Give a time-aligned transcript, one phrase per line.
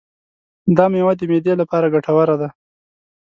[0.77, 2.49] دا مېوه د معدې لپاره ګټوره ده.